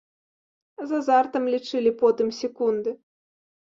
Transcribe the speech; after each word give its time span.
З 0.93 1.03
азартам 1.03 1.43
лічылі 1.53 1.95
потым 2.03 2.35
секунды. 2.43 3.01